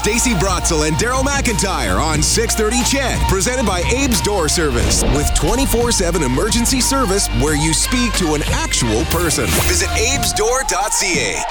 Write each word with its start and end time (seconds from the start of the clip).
Stacy 0.00 0.34
Brotzel 0.34 0.86
and 0.86 0.96
Daryl 0.96 1.22
McIntyre 1.22 2.00
on 2.00 2.22
630 2.22 2.84
CHED, 2.84 3.28
presented 3.28 3.66
by 3.66 3.80
Abe's 3.80 4.20
Door 4.20 4.48
Service, 4.48 5.02
with 5.14 5.26
24-7 5.34 6.24
emergency 6.24 6.80
service 6.80 7.28
where 7.42 7.56
you 7.56 7.74
speak 7.74 8.12
to 8.14 8.34
an 8.34 8.42
actual 8.46 9.04
person. 9.06 9.46
Visit 9.68 9.88
abesdoor.ca. 9.90 11.42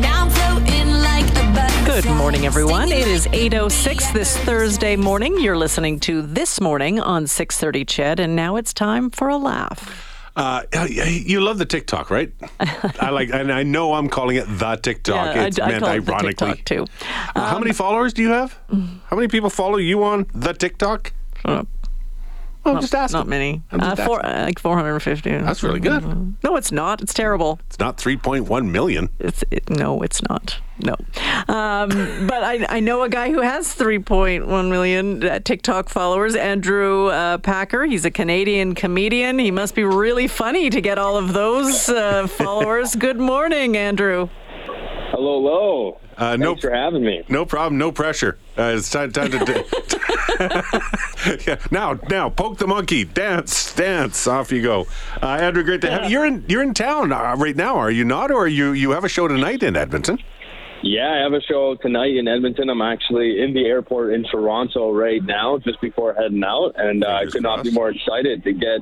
Now 0.00 0.24
I'm 0.24 0.30
floating 0.30 0.88
like 0.88 1.28
a 1.30 1.52
butterfly. 1.52 2.00
Good 2.00 2.06
morning, 2.16 2.46
everyone. 2.46 2.92
It 2.92 3.08
is 3.08 3.26
8.06 3.26 4.12
this 4.12 4.36
Thursday 4.38 4.96
morning. 4.96 5.38
You're 5.40 5.58
listening 5.58 6.00
to 6.00 6.22
This 6.22 6.60
Morning 6.60 7.00
on 7.00 7.24
6.30 7.24 7.84
Ched, 7.84 8.20
and 8.20 8.36
now 8.36 8.56
it's 8.56 8.72
time 8.72 9.10
for 9.10 9.28
a 9.28 9.36
laugh. 9.36 10.17
Uh, 10.36 10.62
you 10.96 11.40
love 11.40 11.58
the 11.58 11.66
TikTok, 11.66 12.10
right? 12.10 12.32
I 13.00 13.10
like, 13.10 13.30
and 13.30 13.52
I 13.52 13.62
know 13.62 13.94
I'm 13.94 14.08
calling 14.08 14.36
it 14.36 14.44
the 14.46 14.76
TikTok. 14.76 15.34
Yeah, 15.36 15.44
it's 15.46 15.58
I, 15.58 15.66
I 15.66 15.68
meant 15.68 15.84
the 15.84 15.90
ironically. 15.90 16.54
TikTok, 16.54 16.64
too. 16.64 16.86
Uh, 17.34 17.48
how 17.50 17.58
many 17.58 17.72
followers 17.72 18.12
do 18.12 18.22
you 18.22 18.30
have? 18.30 18.58
How 19.06 19.16
many 19.16 19.28
people 19.28 19.50
follow 19.50 19.78
you 19.78 20.02
on 20.04 20.26
the 20.34 20.52
TikTok? 20.52 21.12
Uh, 22.68 22.72
Well, 22.72 22.76
I'm 22.76 22.82
just 22.82 22.94
asking. 22.94 23.18
Not 23.18 23.26
many. 23.28 23.62
Uh, 23.72 23.78
just 23.96 24.02
four, 24.02 24.24
asking. 24.24 24.40
uh, 24.42 24.44
like 24.46 24.58
450. 24.58 25.30
That's 25.38 25.62
really 25.62 25.80
good. 25.80 26.36
No, 26.44 26.56
it's 26.56 26.70
not. 26.72 27.00
It's 27.00 27.14
terrible. 27.14 27.58
It's 27.66 27.78
not 27.78 27.96
3.1 27.98 28.70
million. 28.70 29.08
It's 29.18 29.42
it, 29.50 29.68
no, 29.70 30.02
it's 30.02 30.20
not. 30.28 30.58
No, 30.80 30.94
um, 31.52 31.88
but 32.28 32.44
I, 32.44 32.64
I 32.68 32.78
know 32.80 33.02
a 33.02 33.08
guy 33.08 33.30
who 33.32 33.40
has 33.40 33.74
3.1 33.74 34.46
million 34.70 35.24
uh, 35.24 35.40
TikTok 35.40 35.88
followers. 35.88 36.36
Andrew 36.36 37.08
uh, 37.08 37.38
Packer. 37.38 37.84
He's 37.84 38.04
a 38.04 38.10
Canadian 38.12 38.74
comedian. 38.76 39.40
He 39.40 39.50
must 39.50 39.74
be 39.74 39.82
really 39.82 40.28
funny 40.28 40.70
to 40.70 40.80
get 40.80 40.96
all 40.98 41.16
of 41.16 41.32
those 41.32 41.88
uh, 41.88 42.26
followers. 42.38 42.94
Good 42.94 43.18
morning, 43.18 43.76
Andrew. 43.76 44.28
Hello, 45.10 45.40
hello. 45.40 46.00
Uh, 46.16 46.36
no, 46.36 46.50
Thanks 46.50 46.62
for 46.62 46.72
having 46.72 47.02
me. 47.04 47.24
no 47.28 47.44
problem. 47.44 47.78
No 47.78 47.90
pressure. 47.90 48.38
Uh, 48.56 48.74
it's 48.76 48.90
time, 48.90 49.10
time 49.10 49.30
to. 49.32 49.38
yeah. 51.46 51.56
Now, 51.70 51.98
now, 52.08 52.28
poke 52.28 52.58
the 52.58 52.66
monkey. 52.66 53.04
Dance, 53.04 53.74
dance. 53.74 54.26
Off 54.26 54.52
you 54.52 54.62
go. 54.62 54.86
Uh, 55.22 55.26
Andrew, 55.40 55.64
great 55.64 55.80
to 55.82 55.90
have 55.90 56.04
you. 56.04 56.10
You're 56.10 56.26
in. 56.26 56.44
You're 56.48 56.62
in 56.62 56.74
town 56.74 57.12
uh, 57.12 57.34
right 57.36 57.56
now, 57.56 57.76
are 57.76 57.90
you 57.90 58.04
not? 58.04 58.30
Or 58.30 58.46
you 58.46 58.72
you 58.72 58.90
have 58.90 59.04
a 59.04 59.08
show 59.08 59.28
tonight 59.28 59.62
in 59.62 59.76
Edmonton? 59.76 60.18
Yeah, 60.82 61.12
I 61.12 61.22
have 61.22 61.32
a 61.32 61.40
show 61.40 61.74
tonight 61.74 62.14
in 62.14 62.28
Edmonton. 62.28 62.70
I'm 62.70 62.82
actually 62.82 63.42
in 63.42 63.52
the 63.52 63.64
airport 63.66 64.14
in 64.14 64.24
Toronto 64.24 64.92
right 64.92 65.22
now, 65.24 65.58
just 65.58 65.80
before 65.80 66.14
heading 66.14 66.44
out, 66.44 66.74
and 66.76 67.04
uh, 67.04 67.08
I 67.08 67.26
could 67.26 67.42
not 67.42 67.64
be 67.64 67.72
more 67.72 67.90
excited 67.90 68.44
to 68.44 68.52
get 68.52 68.80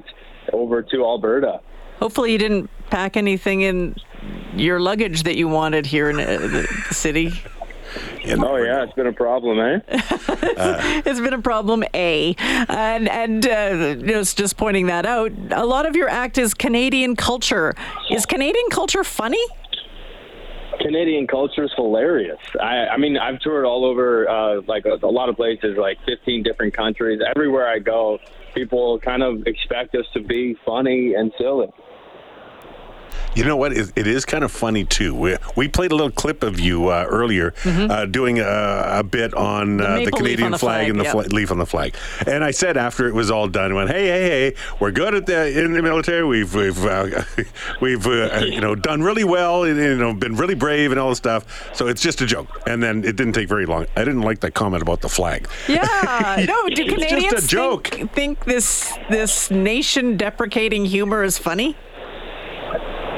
over 0.52 0.83
to 0.83 1.05
Alberta. 1.05 1.61
Hopefully, 1.98 2.33
you 2.33 2.39
didn't 2.39 2.69
pack 2.91 3.17
anything 3.17 3.62
in 3.62 3.97
your 4.55 4.78
luggage 4.78 5.22
that 5.22 5.36
you 5.36 5.48
wanted 5.48 5.86
here 5.86 6.11
in 6.11 6.20
uh, 6.20 6.39
the 6.39 6.67
city. 6.91 7.33
You 8.27 8.45
Oh 8.45 8.57
yeah, 8.57 8.83
it's 8.83 8.93
been 8.95 9.07
a 9.07 9.13
problem, 9.13 9.61
eh? 9.61 9.81
It's 11.07 11.21
been 11.21 11.33
a 11.33 11.41
problem, 11.41 11.85
A. 11.95 12.35
And, 12.39 13.09
and 13.09 13.47
uh, 13.47 13.95
just, 13.95 14.37
just 14.37 14.57
pointing 14.57 14.87
that 14.87 15.07
out, 15.07 15.31
a 15.53 15.65
lot 15.65 15.87
of 15.87 15.95
your 15.95 16.09
act 16.09 16.37
is 16.37 16.53
Canadian 16.53 17.15
culture. 17.15 17.75
Is 18.11 18.27
Canadian 18.27 18.69
culture 18.71 19.05
funny? 19.05 19.45
Canadian 20.81 21.29
culture 21.29 21.65
is 21.65 21.73
hilarious. 21.77 22.41
I, 22.61 22.89
I 22.89 22.97
mean, 22.97 23.17
I've 23.17 23.39
toured 23.41 23.65
all 23.65 23.85
over, 23.85 24.29
uh, 24.29 24.61
like 24.67 24.86
a, 24.86 24.98
a 25.07 25.07
lot 25.07 25.29
of 25.29 25.36
places, 25.36 25.77
like 25.79 25.98
15 26.07 26.42
different 26.42 26.75
countries. 26.75 27.20
Everywhere 27.35 27.69
I 27.69 27.79
go, 27.79 28.19
people 28.55 28.98
kind 28.98 29.23
of 29.23 29.47
expect 29.47 29.95
us 29.95 30.07
to 30.15 30.20
be 30.20 30.57
funny 30.67 31.15
and 31.15 31.33
silly. 31.39 31.69
You 33.34 33.44
know 33.44 33.56
what? 33.56 33.72
It, 33.72 33.92
it 33.96 34.06
is 34.06 34.24
kind 34.24 34.44
of 34.44 34.50
funny 34.50 34.84
too. 34.84 35.14
We, 35.14 35.36
we 35.56 35.68
played 35.68 35.92
a 35.92 35.94
little 35.94 36.11
clip 36.11 36.42
of 36.42 36.58
you 36.58 36.89
uh, 36.89 37.06
earlier 37.08 37.52
uh, 37.64 38.06
doing 38.06 38.39
a, 38.39 38.98
a 38.98 39.02
bit 39.02 39.34
on 39.34 39.80
uh, 39.80 40.00
the, 40.00 40.11
Canadian 40.11 40.46
on 40.46 40.52
the 40.52 40.58
flag, 40.58 40.78
flag, 40.78 40.90
and 40.90 41.00
the 41.00 41.05
yeah. 41.05 41.12
fla- 41.12 41.34
leaf 41.34 41.50
on 41.50 41.58
the 41.58 41.67
flag. 41.67 41.94
And 42.27 42.42
I 42.42 42.50
said 42.50 42.77
after 42.77 43.06
it 43.06 43.14
was 43.14 43.30
all 43.30 43.48
done, 43.48 43.72
I 43.72 43.74
went, 43.74 43.90
"Hey, 43.90 44.06
hey, 44.06 44.28
hey! 44.28 44.55
We're 44.80 44.90
good 44.90 45.14
at 45.14 45.27
the 45.27 45.64
in 45.64 45.72
the 45.72 45.83
military. 45.83 46.24
We've 46.24 46.55
we've 46.55 46.84
uh, 46.84 47.22
we've 47.80 48.06
uh, 48.06 48.44
you 48.46 48.61
know 48.61 48.74
done 48.74 49.02
really 49.02 49.24
well, 49.24 49.64
and 49.64 49.77
you 49.77 49.96
know 49.96 50.14
been 50.14 50.36
really 50.36 50.55
brave 50.55 50.90
and 50.90 50.98
all 50.98 51.11
this 51.11 51.18
stuff. 51.18 51.74
So 51.74 51.88
it's 51.88 52.00
just 52.00 52.20
a 52.23 52.27
joke." 52.27 52.62
And 52.67 52.83
then 52.83 53.05
it 53.05 53.17
didn't 53.17 53.34
take 53.34 53.48
very 53.48 53.67
long. 53.67 53.86
I 53.96 54.05
didn't 54.05 54.23
like 54.23 54.40
that 54.40 54.55
comment 54.55 54.83
about 54.83 55.00
the 55.00 55.08
flag. 55.08 55.48
Yeah. 55.68 55.84
No, 56.46 56.68
do 56.68 56.83
It's 56.83 56.90
just 56.90 56.90
a 56.90 57.06
Canadians 57.06 57.46
joke. 57.46 57.88
Think, 57.88 58.12
think 58.12 58.44
this 58.44 58.96
this 59.11 59.50
nation 59.50 60.17
deprecating 60.17 60.84
humor 60.84 61.23
is 61.23 61.38
funny? 61.38 61.77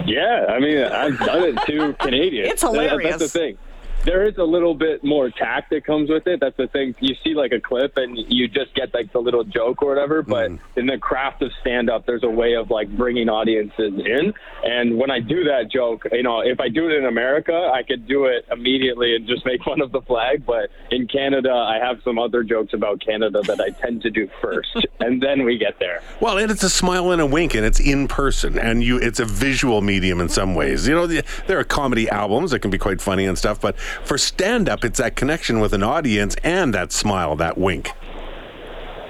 Yeah, 0.08 0.46
I 0.48 0.58
mean, 0.58 0.78
I've 0.82 1.18
done 1.18 1.42
it 1.44 1.56
to 1.66 1.92
Canadians. 2.00 2.52
It's 2.52 2.62
That- 2.62 2.72
hilarious. 2.72 3.18
That's 3.18 3.32
the 3.32 3.38
thing. 3.38 3.58
There 4.04 4.26
is 4.26 4.38
a 4.38 4.44
little 4.44 4.74
bit 4.74 5.04
more 5.04 5.30
tact 5.30 5.70
that 5.70 5.84
comes 5.84 6.10
with 6.10 6.26
it. 6.26 6.40
That's 6.40 6.56
the 6.56 6.68
thing. 6.68 6.94
You 7.00 7.14
see 7.22 7.34
like 7.34 7.52
a 7.52 7.60
clip 7.60 7.96
and 7.96 8.16
you 8.16 8.48
just 8.48 8.74
get 8.74 8.94
like 8.94 9.12
the 9.12 9.20
little 9.20 9.44
joke 9.44 9.82
or 9.82 9.88
whatever. 9.88 10.22
But 10.22 10.50
mm-hmm. 10.50 10.78
in 10.80 10.86
the 10.86 10.98
craft 10.98 11.42
of 11.42 11.50
stand 11.60 11.90
up, 11.90 12.06
there's 12.06 12.24
a 12.24 12.30
way 12.30 12.54
of 12.54 12.70
like 12.70 12.88
bringing 12.96 13.28
audiences 13.28 13.92
in. 13.98 14.32
And 14.64 14.98
when 14.98 15.10
I 15.10 15.20
do 15.20 15.44
that 15.44 15.70
joke, 15.70 16.06
you 16.12 16.22
know, 16.22 16.40
if 16.40 16.60
I 16.60 16.68
do 16.68 16.88
it 16.88 16.92
in 16.92 17.04
America, 17.06 17.70
I 17.72 17.82
could 17.82 18.06
do 18.06 18.26
it 18.26 18.46
immediately 18.50 19.14
and 19.14 19.26
just 19.26 19.44
make 19.44 19.62
fun 19.64 19.80
of 19.80 19.92
the 19.92 20.00
flag. 20.02 20.44
But 20.46 20.70
in 20.90 21.06
Canada, 21.06 21.52
I 21.52 21.78
have 21.78 22.00
some 22.02 22.18
other 22.18 22.42
jokes 22.42 22.74
about 22.74 23.00
Canada 23.00 23.40
that 23.42 23.60
I 23.60 23.70
tend 23.70 24.02
to 24.02 24.10
do 24.10 24.28
first, 24.40 24.86
and 25.00 25.22
then 25.22 25.44
we 25.44 25.58
get 25.58 25.78
there. 25.78 26.02
Well, 26.20 26.38
and 26.38 26.50
it's 26.50 26.62
a 26.62 26.70
smile 26.70 27.10
and 27.10 27.20
a 27.20 27.26
wink, 27.26 27.54
and 27.54 27.64
it's 27.64 27.80
in 27.80 28.08
person, 28.08 28.58
and 28.58 28.82
you 28.82 28.98
it's 28.98 29.20
a 29.20 29.24
visual 29.24 29.80
medium 29.80 30.20
in 30.20 30.28
some 30.28 30.54
ways. 30.54 30.88
You 30.88 30.94
know, 30.94 31.06
the, 31.06 31.24
there 31.46 31.58
are 31.58 31.64
comedy 31.64 32.08
albums 32.08 32.50
that 32.50 32.60
can 32.60 32.70
be 32.70 32.78
quite 32.78 33.00
funny 33.00 33.26
and 33.26 33.36
stuff, 33.36 33.60
but 33.60 33.76
for 34.04 34.18
stand 34.18 34.68
up, 34.68 34.84
it's 34.84 34.98
that 34.98 35.16
connection 35.16 35.60
with 35.60 35.72
an 35.72 35.82
audience 35.82 36.36
and 36.42 36.74
that 36.74 36.92
smile, 36.92 37.36
that 37.36 37.58
wink. 37.58 37.90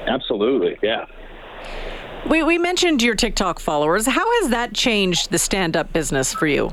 Absolutely, 0.06 0.78
yeah. 0.82 1.04
We, 2.28 2.42
we 2.42 2.58
mentioned 2.58 3.02
your 3.02 3.14
TikTok 3.14 3.60
followers. 3.60 4.06
How 4.06 4.40
has 4.40 4.50
that 4.50 4.74
changed 4.74 5.30
the 5.30 5.38
stand 5.38 5.76
up 5.76 5.92
business 5.92 6.32
for 6.32 6.46
you? 6.46 6.70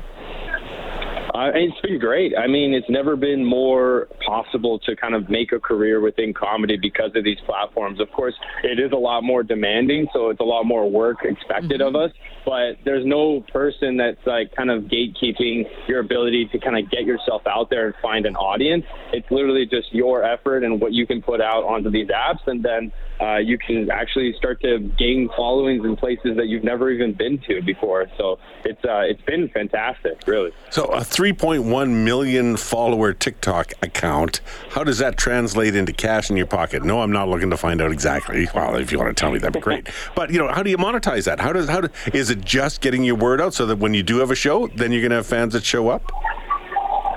Uh, 1.36 1.50
it's 1.54 1.78
been 1.82 1.98
great. 1.98 2.32
I 2.34 2.46
mean, 2.46 2.72
it's 2.72 2.88
never 2.88 3.14
been 3.14 3.44
more 3.44 4.08
possible 4.24 4.78
to 4.86 4.96
kind 4.96 5.14
of 5.14 5.28
make 5.28 5.52
a 5.52 5.60
career 5.60 6.00
within 6.00 6.32
comedy 6.32 6.78
because 6.80 7.10
of 7.14 7.24
these 7.24 7.36
platforms. 7.44 8.00
Of 8.00 8.10
course, 8.10 8.32
it 8.64 8.80
is 8.80 8.90
a 8.92 8.96
lot 8.96 9.22
more 9.22 9.42
demanding, 9.42 10.06
so 10.14 10.30
it's 10.30 10.40
a 10.40 10.44
lot 10.44 10.62
more 10.62 10.90
work 10.90 11.18
expected 11.24 11.82
of 11.82 11.94
us. 11.94 12.10
But 12.46 12.78
there's 12.86 13.04
no 13.04 13.44
person 13.52 13.98
that's 13.98 14.24
like 14.24 14.56
kind 14.56 14.70
of 14.70 14.84
gatekeeping 14.84 15.64
your 15.86 16.00
ability 16.00 16.48
to 16.52 16.58
kind 16.58 16.78
of 16.78 16.90
get 16.90 17.04
yourself 17.04 17.42
out 17.46 17.68
there 17.68 17.84
and 17.84 17.94
find 18.00 18.24
an 18.24 18.36
audience. 18.36 18.86
It's 19.12 19.30
literally 19.30 19.66
just 19.66 19.92
your 19.92 20.24
effort 20.24 20.64
and 20.64 20.80
what 20.80 20.94
you 20.94 21.06
can 21.06 21.20
put 21.20 21.42
out 21.42 21.64
onto 21.64 21.90
these 21.90 22.08
apps, 22.08 22.46
and 22.46 22.62
then 22.62 22.90
uh, 23.20 23.36
you 23.36 23.58
can 23.58 23.90
actually 23.90 24.34
start 24.36 24.60
to 24.62 24.78
gain 24.98 25.28
followings 25.36 25.84
in 25.84 25.96
places 25.96 26.36
that 26.36 26.46
you've 26.46 26.64
never 26.64 26.90
even 26.90 27.12
been 27.12 27.38
to 27.48 27.62
before. 27.62 28.06
So 28.16 28.38
it's 28.64 28.84
uh, 28.84 29.00
it's 29.00 29.22
been 29.22 29.48
fantastic, 29.48 30.26
really. 30.26 30.52
So, 30.70 30.84
a 30.86 31.00
3.1 31.00 31.90
million 31.90 32.56
follower 32.56 33.12
TikTok 33.12 33.72
account, 33.82 34.40
how 34.70 34.84
does 34.84 34.98
that 34.98 35.16
translate 35.16 35.74
into 35.74 35.92
cash 35.92 36.30
in 36.30 36.36
your 36.36 36.46
pocket? 36.46 36.84
No, 36.84 37.00
I'm 37.00 37.12
not 37.12 37.28
looking 37.28 37.50
to 37.50 37.56
find 37.56 37.80
out 37.80 37.92
exactly. 37.92 38.48
Well, 38.54 38.76
if 38.76 38.92
you 38.92 38.98
want 38.98 39.16
to 39.16 39.20
tell 39.20 39.32
me, 39.32 39.38
that'd 39.38 39.54
be 39.54 39.60
great. 39.60 39.88
But, 40.14 40.30
you 40.30 40.38
know, 40.38 40.48
how 40.48 40.62
do 40.62 40.70
you 40.70 40.78
monetize 40.78 41.24
that? 41.24 41.40
How 41.40 41.52
does, 41.52 41.68
how 41.68 41.82
do, 41.82 41.88
is 42.14 42.30
it 42.30 42.40
just 42.42 42.80
getting 42.80 43.04
your 43.04 43.16
word 43.16 43.40
out 43.40 43.54
so 43.54 43.66
that 43.66 43.78
when 43.78 43.92
you 43.92 44.02
do 44.02 44.18
have 44.18 44.30
a 44.30 44.34
show, 44.34 44.66
then 44.68 44.92
you're 44.92 45.02
going 45.02 45.10
to 45.10 45.16
have 45.16 45.26
fans 45.26 45.52
that 45.52 45.64
show 45.64 45.88
up? 45.88 46.10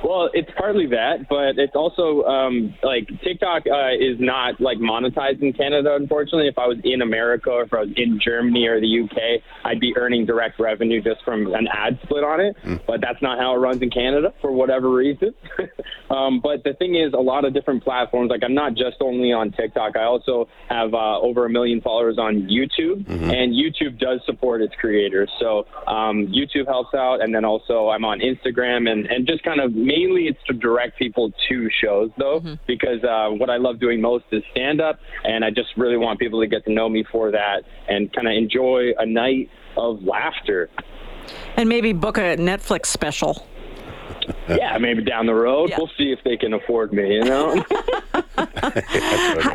Well, 0.03 0.29
it's 0.33 0.49
partly 0.55 0.87
that, 0.87 1.27
but 1.29 1.57
it's 1.57 1.75
also 1.75 2.23
um, 2.23 2.73
like 2.83 3.07
TikTok 3.21 3.63
uh, 3.67 3.91
is 3.99 4.17
not 4.19 4.59
like 4.61 4.77
monetized 4.77 5.41
in 5.41 5.53
Canada. 5.53 5.95
Unfortunately, 5.95 6.47
if 6.47 6.57
I 6.57 6.67
was 6.67 6.77
in 6.83 7.01
America 7.01 7.49
or 7.49 7.63
if 7.63 7.73
I 7.73 7.81
was 7.81 7.89
in 7.97 8.19
Germany 8.23 8.67
or 8.67 8.79
the 8.79 9.01
UK, 9.01 9.41
I'd 9.65 9.79
be 9.79 9.93
earning 9.97 10.25
direct 10.25 10.59
revenue 10.59 11.01
just 11.01 11.23
from 11.23 11.53
an 11.53 11.67
ad 11.71 11.99
split 12.03 12.23
on 12.23 12.39
it. 12.39 12.55
But 12.87 13.01
that's 13.01 13.21
not 13.21 13.39
how 13.39 13.53
it 13.55 13.57
runs 13.57 13.81
in 13.81 13.89
Canada 13.89 14.33
for 14.41 14.51
whatever 14.51 14.89
reason. 14.89 15.33
um, 16.09 16.39
but 16.39 16.63
the 16.63 16.73
thing 16.73 16.95
is, 16.95 17.13
a 17.13 17.17
lot 17.17 17.43
of 17.43 17.53
different 17.53 17.83
platforms. 17.83 18.29
Like 18.29 18.43
I'm 18.43 18.53
not 18.53 18.75
just 18.75 18.97
only 19.01 19.33
on 19.33 19.51
TikTok. 19.51 19.97
I 19.97 20.03
also 20.03 20.47
have 20.69 20.93
uh, 20.93 21.19
over 21.19 21.45
a 21.45 21.49
million 21.49 21.81
followers 21.81 22.17
on 22.17 22.47
YouTube, 22.47 23.07
and 23.09 23.53
YouTube 23.53 23.99
does 23.99 24.21
support 24.25 24.61
its 24.61 24.73
creators. 24.75 25.29
So 25.39 25.65
um, 25.87 26.27
YouTube 26.27 26.67
helps 26.67 26.93
out, 26.93 27.21
and 27.21 27.33
then 27.35 27.43
also 27.43 27.89
I'm 27.89 28.05
on 28.05 28.19
Instagram, 28.19 28.89
and 28.89 29.05
and 29.07 29.27
just 29.27 29.43
kind 29.43 29.59
of 29.59 29.73
mainly 29.89 30.27
it's 30.27 30.39
to 30.47 30.53
direct 30.53 30.97
people 30.97 31.31
to 31.49 31.69
shows 31.81 32.11
though, 32.17 32.43
because 32.67 33.03
uh, 33.03 33.29
what 33.29 33.49
I 33.49 33.57
love 33.57 33.79
doing 33.79 33.99
most 34.01 34.25
is 34.31 34.43
stand 34.51 34.79
up, 34.81 34.99
and 35.23 35.43
I 35.43 35.49
just 35.49 35.69
really 35.77 35.97
want 35.97 36.19
people 36.19 36.39
to 36.41 36.47
get 36.47 36.63
to 36.65 36.71
know 36.71 36.87
me 36.87 37.03
for 37.11 37.31
that 37.31 37.63
and 37.87 38.11
kind 38.13 38.27
of 38.27 38.33
enjoy 38.33 38.91
a 38.97 39.05
night 39.05 39.49
of 39.77 40.03
laughter. 40.03 40.69
And 41.57 41.67
maybe 41.67 41.93
book 41.93 42.17
a 42.17 42.37
Netflix 42.37 42.87
special. 42.87 43.45
Yeah, 44.47 44.77
maybe 44.77 45.03
down 45.03 45.25
the 45.25 45.33
road 45.33 45.69
Yeah. 45.69 45.77
we'll 45.79 45.89
see 45.97 46.11
if 46.11 46.19
they 46.23 46.37
can 46.37 46.53
afford 46.53 46.93
me. 46.93 47.15
You 47.15 47.23
know. 47.23 47.65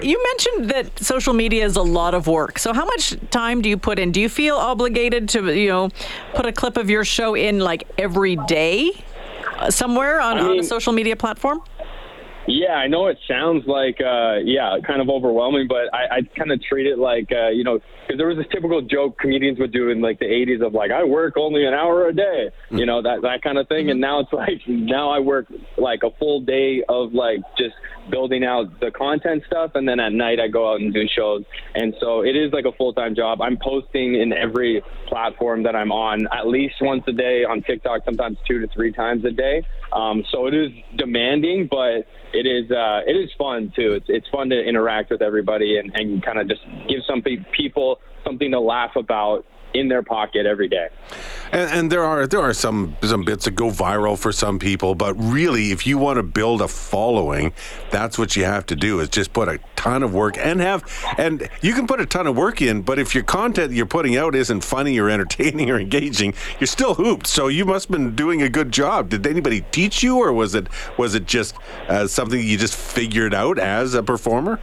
You 0.03 0.23
mentioned 0.23 0.71
that 0.71 0.99
social 0.99 1.33
media 1.33 1.65
is 1.65 1.77
a 1.77 1.83
lot 1.83 2.15
of 2.15 2.27
work. 2.27 2.59
So 2.59 2.73
how 2.73 2.85
much 2.85 3.15
time 3.31 3.63
do 3.63 3.69
you 3.69 3.77
put 3.77 3.99
in? 3.99 4.13
Do 4.13 4.21
you 4.21 4.29
feel 4.29 4.57
obligated 4.57 5.29
to, 5.31 5.53
you 5.55 5.69
know, 5.69 5.89
put 6.35 6.45
a 6.47 6.53
clip 6.53 6.77
of 6.77 6.91
your 6.91 7.05
show 7.05 7.35
in 7.35 7.61
like 7.61 7.85
every 7.97 8.37
day 8.47 8.93
somewhere 9.71 10.21
on, 10.21 10.39
I 10.39 10.43
on 10.43 10.59
a 10.59 10.65
social 10.65 10.93
media 10.93 11.17
platform? 11.17 11.61
Yeah, 12.47 12.75
I 12.75 12.89
know 12.89 13.07
it 13.07 13.19
sounds 13.27 13.67
like, 13.67 14.01
uh, 14.01 14.37
yeah, 14.45 14.77
kind 14.87 15.01
of 15.01 15.09
overwhelming, 15.09 15.67
but 15.67 15.93
I, 15.95 16.17
I 16.17 16.21
kind 16.37 16.53
of 16.53 16.63
treat 16.63 16.87
it 16.87 16.99
like, 16.99 17.31
uh, 17.33 17.49
you 17.49 17.65
know, 17.65 17.81
because 18.07 18.19
there 18.19 18.27
was 18.27 18.37
this 18.37 18.47
typical 18.53 18.83
joke 18.83 19.19
comedians 19.19 19.59
would 19.59 19.73
do 19.73 19.89
in 19.89 20.03
like 20.03 20.19
the 20.19 20.27
80s 20.27 20.65
of 20.65 20.75
like, 20.75 20.91
I 20.91 21.05
work 21.05 21.39
only 21.39 21.65
an 21.65 21.73
hour 21.73 22.09
a 22.09 22.15
day, 22.15 22.51
you 22.71 22.85
know, 22.85 23.01
that, 23.01 23.23
that 23.23 23.43
kind 23.43 23.57
of 23.57 23.67
thing. 23.69 23.91
And 23.91 24.01
now 24.01 24.21
it's 24.21 24.33
like, 24.33 24.61
now 24.67 25.11
I 25.11 25.21
work 25.21 25.47
like 25.79 26.03
a 26.03 26.11
full 26.19 26.41
day 26.41 26.83
of 26.87 27.15
like 27.15 27.41
just 27.57 27.75
building 28.11 28.45
out 28.45 28.79
the 28.81 28.91
content 28.91 29.43
stuff. 29.47 29.73
And 29.75 29.89
then 29.89 29.99
at 29.99 30.13
night 30.13 30.39
I 30.39 30.49
go 30.49 30.71
out 30.71 30.81
and 30.81 30.93
do 30.93 31.07
shows. 31.09 31.45
And 31.75 31.95
so 31.99 32.23
it 32.23 32.37
is 32.37 32.53
like 32.53 32.67
a 32.67 32.73
full 32.73 32.93
time 32.93 33.15
job. 33.15 33.41
I'm 33.41 33.57
posting 33.57 34.21
in 34.21 34.35
every 34.35 34.83
platform 35.07 35.63
that 35.63 35.75
I'm 35.75 35.93
on 35.93 36.27
at 36.33 36.47
least 36.47 36.75
once 36.83 37.05
a 37.07 37.13
day 37.13 37.45
on 37.45 37.63
TikTok, 37.63 38.05
sometimes 38.05 38.37
two 38.47 38.61
to 38.61 38.69
three 38.69 38.93
times 38.93 39.25
a 39.25 39.31
day. 39.31 39.65
Um, 39.95 40.25
so 40.33 40.47
it 40.47 40.55
is 40.55 40.71
demanding, 40.97 41.69
but 41.71 42.07
it 42.33 42.47
is 42.47 42.71
uh, 42.71 43.01
it 43.07 43.13
is 43.13 43.31
fun 43.39 43.73
too. 43.77 43.93
It's 43.93 44.07
it's 44.09 44.29
fun 44.29 44.51
to 44.51 44.61
interact 44.61 45.11
with 45.11 45.23
everybody 45.23 45.79
and, 45.79 45.93
and 45.95 46.23
kind 46.23 46.39
of 46.39 46.49
just 46.49 46.63
give 46.89 46.99
some 47.09 47.23
pe- 47.23 47.45
people 47.57 48.01
something 48.25 48.51
to 48.51 48.61
laugh 48.61 48.97
about 48.97 49.45
in 49.75 49.89
their 49.89 50.03
pocket 50.03 50.47
every 50.47 50.69
day. 50.69 50.89
And, 51.53 51.71
and 51.71 51.93
there 51.93 52.05
are 52.05 52.27
there 52.27 52.41
are 52.41 52.55
some 52.55 52.97
some 53.03 53.25
bits 53.25 53.45
that 53.45 53.53
go 53.53 53.71
viral 53.71 54.17
for 54.17 54.33
some 54.33 54.59
people, 54.59 54.95
but 54.95 55.15
really, 55.15 55.73
if 55.73 55.87
you 55.87 55.99
want 55.99 56.17
to 56.17 56.23
build 56.23 56.63
a 56.63 56.69
following, 56.69 57.53
that's 57.91 58.19
what 58.19 58.37
you 58.37 58.45
have 58.45 58.65
to 58.67 58.77
do. 58.77 59.01
Is 59.01 59.09
just 59.09 59.33
put 59.33 59.49
a 59.49 59.59
ton 59.77 60.03
of 60.03 60.15
work 60.15 60.39
and 60.39 60.61
have 60.61 60.85
and 61.19 61.49
you 61.61 61.75
can 61.75 61.87
put 61.87 62.01
a 62.01 62.07
ton 62.07 62.27
of 62.27 62.37
work 62.37 62.63
in, 62.63 62.83
but 62.83 62.99
if 62.99 63.15
your 63.15 63.25
content 63.25 63.73
you're 63.73 63.85
putting 63.85 64.17
out 64.17 64.35
isn't 64.35 64.63
funny 64.63 64.99
or 64.99 65.11
entertaining 65.15 65.71
or 65.71 65.79
engaging, 65.79 66.35
you're 66.59 66.67
still 66.67 66.95
hooped. 66.95 67.27
So 67.27 67.49
you 67.49 67.65
must 67.65 67.89
have 67.89 67.93
been 67.93 68.15
doing 68.15 68.43
a 68.43 68.49
good 68.49 68.73
job. 68.73 69.11
Did 69.11 69.27
anybody 69.27 69.63
teach 69.73 70.03
you, 70.03 70.19
or 70.19 70.33
was 70.33 70.55
it 70.55 70.69
was 70.97 71.15
it 71.15 71.27
just 71.27 71.57
uh, 71.89 72.07
something 72.07 72.41
you 72.41 72.57
just 72.57 72.75
figured 72.75 73.35
out 73.35 73.59
as 73.59 73.95
a 73.95 74.03
performer? 74.03 74.61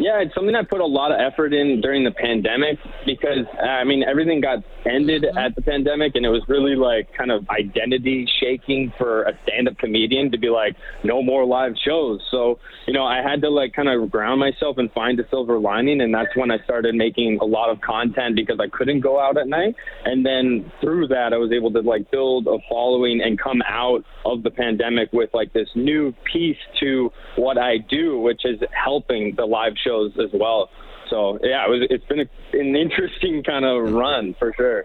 Yeah, 0.00 0.22
it's 0.22 0.32
something 0.34 0.54
I 0.54 0.62
put 0.62 0.80
a 0.80 0.86
lot 0.86 1.10
of 1.10 1.18
effort 1.20 1.52
in 1.52 1.80
during 1.80 2.04
the 2.04 2.12
pandemic 2.12 2.78
because 3.04 3.46
I 3.60 3.82
mean 3.82 4.04
everything 4.04 4.40
got 4.40 4.62
ended 4.86 5.24
mm-hmm. 5.24 5.38
at 5.38 5.56
the 5.56 5.62
pandemic 5.62 6.14
and 6.14 6.24
it 6.24 6.28
was 6.28 6.42
really 6.46 6.76
like 6.76 7.12
kind 7.16 7.32
of 7.32 7.48
identity 7.50 8.26
shaking 8.40 8.92
for 8.96 9.24
a 9.24 9.32
stand-up 9.42 9.76
comedian 9.78 10.30
to 10.30 10.38
be 10.38 10.50
like 10.50 10.76
no 11.02 11.20
more 11.20 11.44
live 11.44 11.72
shows. 11.84 12.20
So, 12.30 12.60
you 12.86 12.92
know, 12.92 13.04
I 13.04 13.22
had 13.22 13.42
to 13.42 13.50
like 13.50 13.72
kind 13.72 13.88
of 13.88 14.08
ground 14.10 14.38
myself 14.38 14.78
and 14.78 14.90
find 14.92 15.18
a 15.18 15.28
silver 15.30 15.58
lining 15.58 16.00
and 16.00 16.14
that's 16.14 16.34
when 16.36 16.52
I 16.52 16.58
started 16.62 16.94
making 16.94 17.38
a 17.40 17.44
lot 17.44 17.68
of 17.68 17.80
content 17.80 18.36
because 18.36 18.60
I 18.60 18.68
couldn't 18.68 19.00
go 19.00 19.18
out 19.18 19.36
at 19.36 19.48
night. 19.48 19.74
And 20.04 20.24
then 20.24 20.70
through 20.80 21.08
that 21.08 21.32
I 21.32 21.38
was 21.38 21.50
able 21.50 21.72
to 21.72 21.80
like 21.80 22.08
build 22.12 22.46
a 22.46 22.58
following 22.68 23.20
and 23.20 23.38
come 23.38 23.62
out 23.68 24.04
of 24.24 24.44
the 24.44 24.50
pandemic 24.50 25.12
with 25.12 25.30
like 25.34 25.52
this 25.52 25.68
new 25.74 26.14
piece 26.32 26.56
to 26.80 27.10
what 27.36 27.58
I 27.58 27.78
do, 27.90 28.20
which 28.20 28.42
is 28.44 28.60
helping 28.72 29.34
the 29.36 29.44
live 29.44 29.74
shows 29.88 30.12
as 30.18 30.30
well. 30.32 30.70
So 31.10 31.38
yeah, 31.42 31.64
it 31.66 31.70
was, 31.70 31.86
it's 31.90 32.04
been 32.06 32.20
a, 32.20 32.28
an 32.52 32.76
interesting 32.76 33.42
kind 33.42 33.64
of 33.64 33.92
run 33.92 34.34
for 34.38 34.52
sure. 34.56 34.84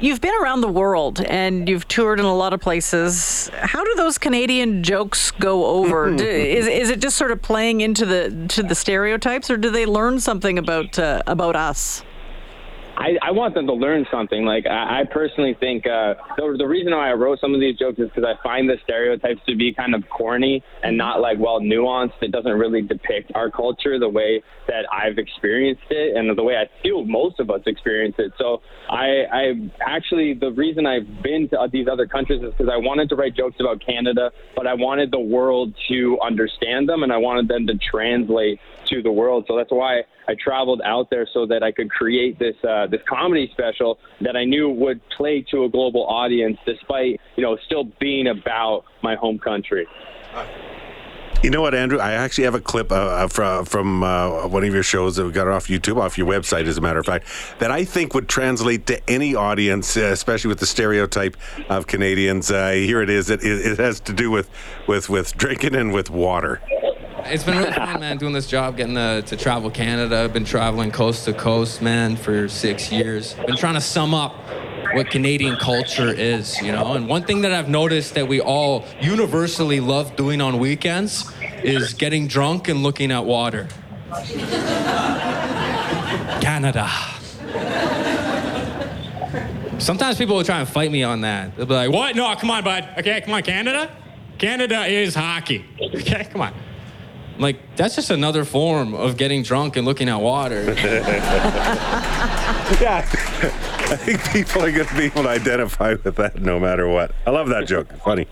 You've 0.00 0.20
been 0.20 0.34
around 0.40 0.60
the 0.60 0.68
world 0.68 1.20
and 1.20 1.68
you've 1.68 1.88
toured 1.88 2.20
in 2.20 2.26
a 2.26 2.34
lot 2.34 2.52
of 2.52 2.60
places. 2.60 3.50
How 3.54 3.82
do 3.82 3.94
those 3.96 4.16
Canadian 4.16 4.84
jokes 4.84 5.32
go 5.32 5.66
over? 5.66 6.10
do, 6.16 6.24
is, 6.24 6.68
is 6.68 6.90
it 6.90 7.00
just 7.00 7.16
sort 7.16 7.32
of 7.32 7.42
playing 7.42 7.80
into 7.80 8.06
the 8.06 8.46
to 8.50 8.62
the 8.62 8.76
stereotypes, 8.76 9.50
or 9.50 9.56
do 9.56 9.70
they 9.70 9.86
learn 9.86 10.20
something 10.20 10.58
about 10.58 10.98
uh, 10.98 11.22
about 11.26 11.56
us? 11.56 12.04
I, 12.98 13.16
I 13.22 13.30
want 13.30 13.54
them 13.54 13.68
to 13.68 13.72
learn 13.72 14.06
something. 14.10 14.44
Like 14.44 14.66
I, 14.66 15.00
I 15.00 15.04
personally 15.04 15.56
think 15.58 15.86
uh, 15.86 16.14
the, 16.36 16.56
the 16.58 16.66
reason 16.66 16.92
why 16.92 17.10
I 17.10 17.12
wrote 17.12 17.38
some 17.40 17.54
of 17.54 17.60
these 17.60 17.78
jokes 17.78 18.00
is 18.00 18.08
because 18.08 18.24
I 18.24 18.42
find 18.42 18.68
the 18.68 18.76
stereotypes 18.82 19.40
to 19.46 19.54
be 19.54 19.72
kind 19.72 19.94
of 19.94 20.02
corny 20.10 20.64
and 20.82 20.98
not 20.98 21.20
like 21.20 21.38
well 21.38 21.60
nuanced. 21.60 22.20
It 22.20 22.32
doesn't 22.32 22.58
really 22.58 22.82
depict 22.82 23.30
our 23.36 23.52
culture 23.52 24.00
the 24.00 24.08
way 24.08 24.42
that 24.66 24.84
I've 24.92 25.16
experienced 25.16 25.84
it 25.90 26.16
and 26.16 26.36
the 26.36 26.42
way 26.42 26.56
I 26.56 26.66
feel 26.82 27.04
most 27.04 27.38
of 27.38 27.50
us 27.50 27.60
experience 27.66 28.16
it. 28.18 28.32
So 28.36 28.62
I, 28.90 29.24
I 29.32 29.70
actually 29.86 30.34
the 30.34 30.50
reason 30.50 30.84
I've 30.84 31.22
been 31.22 31.48
to 31.50 31.68
these 31.70 31.86
other 31.86 32.06
countries 32.06 32.42
is 32.42 32.50
because 32.50 32.70
I 32.72 32.78
wanted 32.78 33.08
to 33.10 33.16
write 33.16 33.36
jokes 33.36 33.56
about 33.60 33.80
Canada, 33.84 34.32
but 34.56 34.66
I 34.66 34.74
wanted 34.74 35.12
the 35.12 35.20
world 35.20 35.72
to 35.88 36.18
understand 36.20 36.88
them 36.88 37.04
and 37.04 37.12
I 37.12 37.18
wanted 37.18 37.46
them 37.46 37.68
to 37.68 37.78
translate 37.78 38.58
to 38.86 39.02
the 39.02 39.12
world. 39.12 39.44
So 39.46 39.56
that's 39.56 39.70
why 39.70 40.02
I 40.28 40.34
traveled 40.34 40.82
out 40.84 41.10
there 41.10 41.26
so 41.32 41.46
that 41.46 41.62
I 41.62 41.72
could 41.72 41.90
create 41.90 42.38
this 42.38 42.56
uh, 42.68 42.87
this 42.90 43.02
comedy 43.08 43.48
special 43.52 43.98
that 44.20 44.36
I 44.36 44.44
knew 44.44 44.70
would 44.70 45.00
play 45.16 45.44
to 45.50 45.64
a 45.64 45.68
global 45.68 46.06
audience, 46.06 46.58
despite 46.66 47.20
you 47.36 47.42
know 47.42 47.56
still 47.66 47.84
being 48.00 48.28
about 48.28 48.84
my 49.02 49.14
home 49.14 49.38
country. 49.38 49.86
You 51.40 51.50
know 51.50 51.60
what, 51.60 51.72
Andrew? 51.72 52.00
I 52.00 52.14
actually 52.14 52.44
have 52.44 52.56
a 52.56 52.60
clip 52.60 52.90
uh, 52.90 53.28
from, 53.28 53.64
from 53.64 54.02
uh, 54.02 54.48
one 54.48 54.64
of 54.64 54.74
your 54.74 54.82
shows 54.82 55.14
that 55.16 55.24
we 55.24 55.30
got 55.30 55.46
off 55.46 55.68
YouTube, 55.68 55.96
off 55.96 56.18
your 56.18 56.26
website, 56.26 56.66
as 56.66 56.78
a 56.78 56.80
matter 56.80 56.98
of 56.98 57.06
fact, 57.06 57.28
that 57.60 57.70
I 57.70 57.84
think 57.84 58.12
would 58.12 58.28
translate 58.28 58.88
to 58.88 59.08
any 59.08 59.36
audience, 59.36 59.96
uh, 59.96 60.00
especially 60.06 60.48
with 60.48 60.58
the 60.58 60.66
stereotype 60.66 61.36
of 61.68 61.86
Canadians. 61.86 62.50
Uh, 62.50 62.72
here 62.72 63.02
it 63.02 63.08
is. 63.08 63.30
It, 63.30 63.44
it, 63.44 63.78
has 63.78 64.00
to 64.00 64.12
do 64.12 64.32
with, 64.32 64.50
with, 64.88 65.08
with 65.08 65.36
drinking 65.36 65.76
and 65.76 65.92
with 65.92 66.10
water. 66.10 66.60
It's 67.24 67.44
been 67.44 67.58
really 67.58 67.72
fun, 67.72 68.00
man, 68.00 68.16
doing 68.16 68.32
this 68.32 68.46
job, 68.46 68.76
getting 68.76 68.94
to, 68.94 69.22
to 69.22 69.36
travel 69.36 69.70
Canada. 69.70 70.18
I've 70.24 70.32
been 70.32 70.44
traveling 70.44 70.90
coast 70.90 71.24
to 71.26 71.32
coast, 71.32 71.82
man, 71.82 72.16
for 72.16 72.48
six 72.48 72.90
years. 72.90 73.34
Been 73.34 73.56
trying 73.56 73.74
to 73.74 73.80
sum 73.80 74.14
up 74.14 74.34
what 74.94 75.10
Canadian 75.10 75.56
culture 75.56 76.08
is, 76.08 76.60
you 76.62 76.72
know. 76.72 76.94
And 76.94 77.08
one 77.08 77.24
thing 77.24 77.42
that 77.42 77.52
I've 77.52 77.68
noticed 77.68 78.14
that 78.14 78.26
we 78.28 78.40
all 78.40 78.86
universally 79.00 79.80
love 79.80 80.16
doing 80.16 80.40
on 80.40 80.58
weekends 80.58 81.30
is 81.62 81.92
getting 81.92 82.28
drunk 82.28 82.68
and 82.68 82.82
looking 82.82 83.10
at 83.10 83.24
water. 83.24 83.68
Canada. 86.40 86.88
Sometimes 89.78 90.16
people 90.16 90.36
will 90.36 90.44
try 90.44 90.60
and 90.60 90.68
fight 90.68 90.90
me 90.90 91.02
on 91.02 91.20
that. 91.22 91.56
They'll 91.56 91.66
be 91.66 91.74
like, 91.74 91.90
"What? 91.90 92.16
No, 92.16 92.34
come 92.36 92.50
on, 92.50 92.64
bud. 92.64 92.88
Okay, 92.98 93.20
come 93.20 93.34
on, 93.34 93.42
Canada. 93.42 93.90
Canada 94.38 94.86
is 94.86 95.14
hockey. 95.14 95.64
Okay, 95.80 96.24
come 96.30 96.40
on." 96.40 96.54
I'm 97.38 97.42
like 97.42 97.76
that's 97.76 97.94
just 97.94 98.10
another 98.10 98.44
form 98.44 98.94
of 98.94 99.16
getting 99.16 99.44
drunk 99.44 99.76
and 99.76 99.86
looking 99.86 100.08
at 100.08 100.20
water. 100.20 100.64
yeah. 102.80 103.08
I 103.90 103.96
think 103.96 104.24
people 104.32 104.64
are 104.64 104.72
going 104.72 104.88
to 104.88 104.96
be 104.96 105.04
able 105.04 105.22
to 105.22 105.28
identify 105.28 105.94
with 106.02 106.16
that 106.16 106.42
no 106.42 106.58
matter 106.58 106.88
what. 106.88 107.12
I 107.28 107.30
love 107.30 107.48
that 107.50 107.68
joke. 107.68 107.92
Funny. 108.02 108.26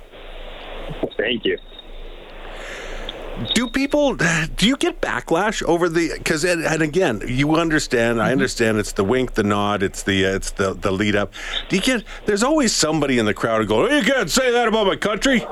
Thank 1.17 1.45
you. 1.45 1.57
Do 3.55 3.69
people? 3.69 4.17
Do 4.17 4.67
you 4.67 4.77
get 4.77 5.01
backlash 5.01 5.63
over 5.63 5.89
the? 5.89 6.11
Because 6.19 6.43
and, 6.43 6.65
and, 6.65 6.83
again, 6.83 7.23
you 7.29 7.55
understand. 7.55 8.21
I 8.21 8.25
mm-hmm. 8.25 8.33
understand. 8.33 8.79
It's 8.79 8.93
the 8.93 9.05
wink, 9.05 9.35
the 9.35 9.45
nod. 9.45 9.85
It's 9.85 10.03
the 10.03 10.27
uh, 10.27 10.35
it's 10.35 10.51
the 10.51 10.75
the 10.75 10.91
lead 10.91 11.15
up. 11.15 11.33
Do 11.69 11.77
you 11.77 11.83
get? 11.83 12.03
There's 12.25 12.43
always 12.43 12.75
somebody 12.75 13.21
in 13.21 13.27
the 13.27 13.35
crowd 13.35 13.61
who 13.61 13.69
go, 13.69 13.87
oh, 13.87 13.95
"You 13.95 14.03
can't 14.03 14.31
say 14.31 14.51
that 14.51 14.67
about 14.67 14.89
my 14.89 14.97
country." 14.97 15.47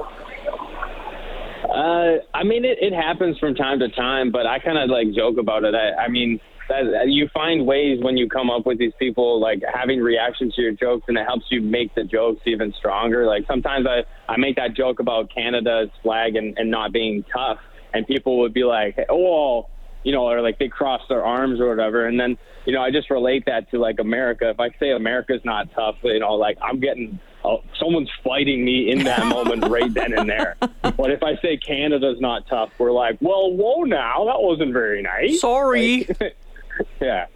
Uh, 1.75 2.23
I 2.33 2.45
mean, 2.45 2.65
it, 2.65 2.79
it 2.81 2.93
happens 2.93 3.37
from 3.39 3.55
time 3.57 3.81
to 3.81 3.89
time, 3.89 4.31
but 4.31 4.47
I 4.47 4.61
kind 4.61 4.79
of 4.79 4.89
like 4.91 5.13
joke 5.13 5.39
about 5.39 5.65
it. 5.65 5.75
I, 5.75 6.05
I 6.05 6.09
mean, 6.09 6.39
that 6.69 7.09
you 7.09 7.29
find 7.35 7.67
ways 7.67 7.99
when 8.01 8.17
you 8.17 8.29
come 8.29 8.51
up 8.51 8.65
with 8.65 8.79
these 8.79 8.93
people 8.99 9.41
like 9.41 9.61
having 9.73 10.01
reactions 10.01 10.55
to 10.55 10.63
your 10.63 10.73
jokes 10.73 11.05
and 11.09 11.19
it 11.19 11.25
helps 11.27 11.45
you 11.51 11.61
make 11.61 11.95
the 11.95 12.05
jokes 12.05 12.41
even 12.47 12.73
stronger 12.79 13.27
like 13.27 13.45
sometimes 13.47 13.87
i 13.87 14.01
i 14.33 14.37
make 14.39 14.57
that 14.57 14.75
joke 14.75 14.99
about 14.99 15.31
canada's 15.35 15.91
flag 16.03 16.37
and, 16.37 16.57
and 16.59 16.71
not 16.71 16.93
being 16.93 17.23
tough 17.33 17.59
and 17.93 18.07
people 18.07 18.39
would 18.39 18.55
be 18.55 18.65
like 18.65 18.97
oh 19.11 19.69
you 20.05 20.13
know 20.13 20.29
or 20.29 20.41
like 20.41 20.59
they 20.59 20.69
cross 20.69 21.03
their 21.09 21.25
arms 21.25 21.61
or 21.61 21.69
whatever 21.69 22.07
and 22.07 22.19
then 22.21 22.39
you 22.67 22.73
know 22.73 22.81
i 22.83 22.91
just 22.91 23.11
relate 23.11 23.45
that 23.47 23.69
to 23.71 23.79
like 23.79 23.99
america 23.99 24.49
if 24.51 24.61
i 24.61 24.71
say 24.79 24.93
america's 24.93 25.45
not 25.45 25.71
tough 25.75 25.97
you 26.05 26.21
know 26.21 26.35
like 26.35 26.57
i'm 26.63 26.79
getting 26.79 27.19
oh, 27.45 27.63
someone's 27.79 28.11
fighting 28.23 28.65
me 28.65 28.91
in 28.91 29.05
that 29.05 29.27
moment 29.27 29.67
right 29.67 29.93
then 29.93 30.13
and 30.13 30.29
there. 30.29 30.57
But 30.83 31.11
if 31.11 31.23
I 31.23 31.37
say 31.37 31.57
Canada's 31.57 32.21
not 32.21 32.47
tough, 32.49 32.71
we're 32.79 32.93
like, 32.93 33.19
well, 33.21 33.53
whoa, 33.53 33.83
now 33.83 34.25
that 34.27 34.41
wasn't 34.41 34.73
very 34.73 35.03
nice. 35.03 35.41
Sorry. 35.41 36.07
Like, 36.21 36.37
yeah. 37.01 37.27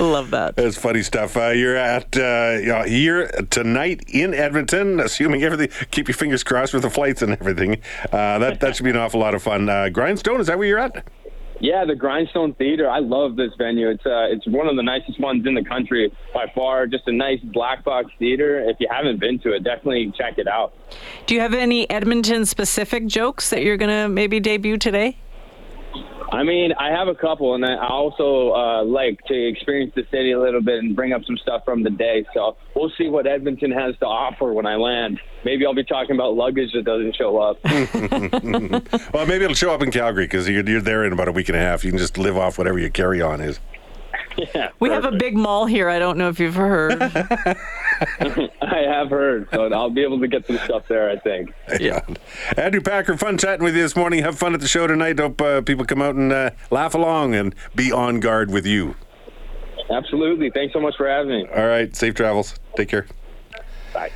Love 0.00 0.30
that. 0.30 0.56
That's 0.56 0.76
funny 0.76 1.02
stuff. 1.02 1.36
Uh, 1.36 1.50
you're 1.50 1.76
at 1.76 2.16
uh, 2.16 2.58
you 2.60 2.66
know, 2.66 2.82
here 2.82 3.28
tonight 3.50 4.02
in 4.08 4.34
Edmonton, 4.34 4.98
assuming 5.00 5.44
everything. 5.44 5.68
Keep 5.90 6.08
your 6.08 6.16
fingers 6.16 6.42
crossed 6.42 6.72
with 6.72 6.82
the 6.82 6.90
flights 6.90 7.22
and 7.22 7.32
everything. 7.32 7.80
Uh, 8.10 8.38
that 8.38 8.60
that 8.60 8.74
should 8.74 8.84
be 8.84 8.90
an 8.90 8.96
awful 8.96 9.20
lot 9.20 9.34
of 9.34 9.42
fun. 9.42 9.68
Uh, 9.68 9.90
Grindstone, 9.90 10.40
is 10.40 10.48
that 10.48 10.58
where 10.58 10.66
you're 10.66 10.78
at? 10.78 11.06
Yeah, 11.60 11.84
the 11.84 11.94
Grindstone 11.94 12.54
Theater. 12.54 12.88
I 12.88 12.98
love 12.98 13.36
this 13.36 13.52
venue. 13.56 13.88
It's 13.88 14.04
uh, 14.04 14.26
it's 14.28 14.46
one 14.46 14.66
of 14.66 14.76
the 14.76 14.82
nicest 14.82 15.20
ones 15.20 15.46
in 15.46 15.54
the 15.54 15.64
country 15.64 16.12
by 16.32 16.46
far. 16.54 16.86
Just 16.86 17.06
a 17.06 17.12
nice 17.12 17.40
black 17.40 17.84
box 17.84 18.10
theater. 18.18 18.60
If 18.68 18.76
you 18.80 18.88
haven't 18.90 19.20
been 19.20 19.38
to 19.40 19.54
it, 19.54 19.64
definitely 19.64 20.12
check 20.16 20.38
it 20.38 20.48
out. 20.48 20.74
Do 21.26 21.34
you 21.34 21.40
have 21.40 21.54
any 21.54 21.88
Edmonton 21.88 22.44
specific 22.44 23.06
jokes 23.06 23.50
that 23.50 23.62
you're 23.62 23.76
gonna 23.76 24.08
maybe 24.08 24.40
debut 24.40 24.76
today? 24.76 25.16
I 26.32 26.42
mean, 26.42 26.72
I 26.72 26.90
have 26.90 27.08
a 27.08 27.14
couple, 27.14 27.54
and 27.54 27.64
I 27.64 27.86
also 27.86 28.52
uh, 28.52 28.84
like 28.84 29.20
to 29.26 29.48
experience 29.48 29.92
the 29.94 30.06
city 30.10 30.32
a 30.32 30.40
little 30.40 30.62
bit 30.62 30.78
and 30.78 30.96
bring 30.96 31.12
up 31.12 31.24
some 31.24 31.36
stuff 31.36 31.64
from 31.64 31.82
the 31.82 31.90
day. 31.90 32.24
So 32.34 32.56
we'll 32.74 32.92
see 32.96 33.08
what 33.08 33.26
Edmonton 33.26 33.70
has 33.70 33.96
to 33.98 34.06
offer 34.06 34.52
when 34.52 34.66
I 34.66 34.76
land. 34.76 35.20
Maybe 35.44 35.66
I'll 35.66 35.74
be 35.74 35.84
talking 35.84 36.16
about 36.16 36.34
luggage 36.34 36.72
that 36.72 36.84
doesn't 36.84 37.16
show 37.16 37.38
up. 37.38 37.58
Well, 39.14 39.26
maybe 39.26 39.44
it'll 39.44 39.54
show 39.54 39.72
up 39.72 39.82
in 39.82 39.90
Calgary 39.90 40.24
because 40.24 40.48
you're, 40.48 40.68
you're 40.68 40.80
there 40.80 41.04
in 41.04 41.12
about 41.12 41.28
a 41.28 41.32
week 41.32 41.48
and 41.48 41.56
a 41.56 41.60
half. 41.60 41.84
You 41.84 41.90
can 41.90 41.98
just 41.98 42.18
live 42.18 42.36
off 42.36 42.58
whatever 42.58 42.78
your 42.78 42.90
carry 42.90 43.22
on 43.22 43.40
is. 43.40 43.60
Yeah, 44.36 44.70
We 44.80 44.90
have 44.90 45.04
a 45.04 45.12
big 45.12 45.36
mall 45.36 45.66
here. 45.66 45.88
I 45.88 45.98
don't 45.98 46.18
know 46.18 46.28
if 46.28 46.40
you've 46.40 46.54
heard. 46.54 47.00
I 47.02 48.84
have 48.86 49.10
heard, 49.10 49.48
so 49.52 49.72
I'll 49.72 49.90
be 49.90 50.02
able 50.02 50.20
to 50.20 50.28
get 50.28 50.46
some 50.46 50.58
stuff 50.58 50.88
there. 50.88 51.10
I 51.10 51.16
think. 51.18 51.52
Yeah. 51.80 52.00
Andrew 52.56 52.80
Packer, 52.80 53.16
fun 53.16 53.38
chatting 53.38 53.64
with 53.64 53.74
you 53.76 53.82
this 53.82 53.96
morning. 53.96 54.22
Have 54.22 54.38
fun 54.38 54.54
at 54.54 54.60
the 54.60 54.68
show 54.68 54.86
tonight. 54.86 55.18
Hope 55.18 55.40
uh, 55.40 55.60
people 55.62 55.84
come 55.84 56.02
out 56.02 56.14
and 56.14 56.32
uh, 56.32 56.50
laugh 56.70 56.94
along 56.94 57.34
and 57.34 57.54
be 57.74 57.92
on 57.92 58.20
guard 58.20 58.50
with 58.50 58.66
you. 58.66 58.94
Absolutely. 59.90 60.50
Thanks 60.50 60.72
so 60.72 60.80
much 60.80 60.96
for 60.96 61.08
having 61.08 61.30
me. 61.30 61.46
All 61.54 61.66
right. 61.66 61.94
Safe 61.94 62.14
travels. 62.14 62.54
Take 62.76 62.88
care. 62.88 63.06
Bye. 63.92 64.10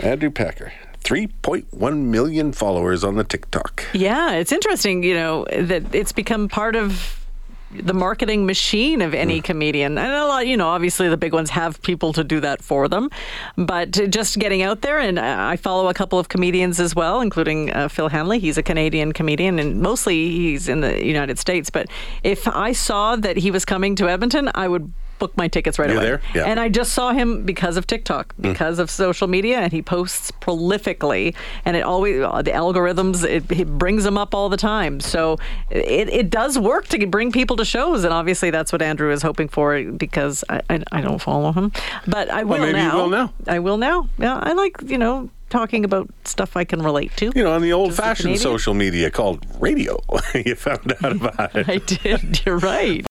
Andrew 0.00 0.30
Packer. 0.30 0.72
3.1 1.04 1.98
million 2.06 2.50
followers 2.52 3.04
on 3.04 3.14
the 3.14 3.22
TikTok. 3.22 3.84
Yeah, 3.92 4.32
it's 4.32 4.50
interesting, 4.50 5.04
you 5.04 5.14
know, 5.14 5.46
that 5.52 5.94
it's 5.94 6.10
become 6.10 6.48
part 6.48 6.74
of 6.74 7.24
the 7.72 7.94
marketing 7.94 8.46
machine 8.46 9.02
of 9.02 9.12
any 9.12 9.40
comedian. 9.40 9.98
And 9.98 10.12
a 10.12 10.26
lot, 10.26 10.46
you 10.46 10.56
know, 10.56 10.68
obviously 10.68 11.08
the 11.08 11.16
big 11.16 11.32
ones 11.32 11.50
have 11.50 11.82
people 11.82 12.12
to 12.12 12.22
do 12.22 12.40
that 12.40 12.62
for 12.62 12.88
them. 12.88 13.10
But 13.56 13.90
just 14.10 14.38
getting 14.38 14.62
out 14.62 14.82
there, 14.82 14.98
and 14.98 15.18
I 15.18 15.56
follow 15.56 15.88
a 15.88 15.94
couple 15.94 16.18
of 16.18 16.28
comedians 16.28 16.78
as 16.78 16.94
well, 16.94 17.20
including 17.20 17.72
uh, 17.72 17.88
Phil 17.88 18.08
Hanley. 18.08 18.38
He's 18.38 18.56
a 18.56 18.62
Canadian 18.62 19.12
comedian, 19.12 19.58
and 19.58 19.80
mostly 19.80 20.30
he's 20.30 20.68
in 20.68 20.80
the 20.80 21.04
United 21.04 21.38
States. 21.38 21.70
But 21.70 21.88
if 22.22 22.46
I 22.46 22.72
saw 22.72 23.16
that 23.16 23.36
he 23.36 23.50
was 23.50 23.64
coming 23.64 23.96
to 23.96 24.08
Edmonton, 24.08 24.50
I 24.54 24.68
would 24.68 24.92
book 25.18 25.36
my 25.36 25.48
tickets 25.48 25.78
right 25.78 25.90
You're 25.90 26.14
away. 26.14 26.22
Yeah. 26.34 26.44
And 26.44 26.60
I 26.60 26.68
just 26.68 26.94
saw 26.94 27.12
him 27.12 27.44
because 27.44 27.76
of 27.76 27.86
TikTok, 27.86 28.34
hmm. 28.34 28.42
because 28.42 28.78
of 28.78 28.90
social 28.90 29.28
media, 29.28 29.58
and 29.58 29.72
he 29.72 29.82
posts 29.82 30.30
prolifically. 30.30 31.34
And 31.64 31.76
it 31.76 31.82
always 31.82 32.22
uh, 32.22 32.42
the 32.42 32.52
algorithms 32.52 33.24
it, 33.24 33.50
it 33.50 33.78
brings 33.78 34.04
him 34.04 34.18
up 34.18 34.34
all 34.34 34.48
the 34.48 34.56
time. 34.56 35.00
So 35.00 35.38
it, 35.70 36.08
it 36.08 36.30
does 36.30 36.58
work 36.58 36.88
to 36.88 37.06
bring 37.06 37.32
people 37.32 37.56
to 37.56 37.64
shows, 37.64 38.04
and 38.04 38.12
obviously 38.12 38.50
that's 38.50 38.72
what 38.72 38.82
Andrew 38.82 39.10
is 39.10 39.22
hoping 39.22 39.48
for 39.48 39.82
because 39.82 40.44
I, 40.48 40.62
I, 40.70 40.82
I 40.92 41.00
don't 41.00 41.20
follow 41.20 41.52
him, 41.52 41.72
but 42.06 42.30
I 42.30 42.44
will 42.44 42.58
maybe 42.58 42.78
you 42.78 42.84
now. 42.84 42.96
will 42.96 43.08
now. 43.08 43.32
I 43.46 43.58
will 43.58 43.78
now. 43.78 44.08
Yeah, 44.18 44.38
I 44.42 44.52
like 44.52 44.76
you 44.82 44.98
know 44.98 45.30
talking 45.48 45.84
about 45.84 46.08
stuff 46.24 46.56
I 46.56 46.64
can 46.64 46.82
relate 46.82 47.12
to. 47.16 47.32
You 47.34 47.44
know, 47.44 47.52
on 47.52 47.62
the 47.62 47.72
old 47.72 47.94
fashioned 47.94 48.38
social 48.38 48.74
media 48.74 49.10
called 49.10 49.46
radio. 49.60 49.98
you 50.34 50.54
found 50.54 50.94
out 51.02 51.12
about 51.16 51.54
it. 51.54 51.68
I 51.68 51.78
did. 51.78 52.44
You're 52.44 52.58
right. 52.58 53.04